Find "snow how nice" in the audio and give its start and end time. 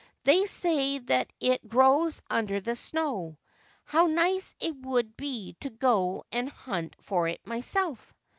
2.75-4.55